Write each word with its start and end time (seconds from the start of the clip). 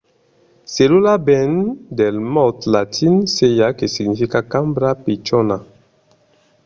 cellula 0.73 1.13
ven 1.27 1.51
del 1.99 2.15
mot 2.33 2.57
latin 2.73 3.15
cella 3.35 3.67
que 3.77 3.87
significa 3.95 4.39
cambra 4.53 4.89
pichona 5.03 5.57